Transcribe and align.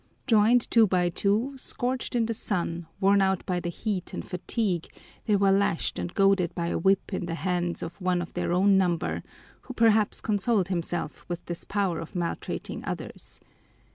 Joined 0.25 0.71
two 0.71 0.87
by 0.87 1.09
two, 1.09 1.53
scorched 1.57 2.15
in 2.15 2.25
the 2.25 2.33
sun, 2.33 2.87
worn 2.99 3.21
out 3.21 3.45
by 3.45 3.59
the 3.59 3.69
heat 3.69 4.15
and 4.15 4.27
fatigue, 4.27 4.87
they 5.25 5.35
were 5.35 5.51
lashed 5.51 5.99
and 5.99 6.11
goaded 6.11 6.55
by 6.55 6.69
a 6.69 6.77
whip 6.79 7.13
in 7.13 7.27
the 7.27 7.35
hands 7.35 7.83
of 7.83 8.01
one 8.01 8.19
of 8.19 8.33
their 8.33 8.51
own 8.51 8.79
number, 8.79 9.21
who 9.61 9.75
perhaps 9.75 10.19
consoled 10.19 10.69
himself 10.69 11.23
with 11.27 11.45
this 11.45 11.65
power 11.65 11.99
of 11.99 12.15
maltreating 12.15 12.83
others. 12.83 13.39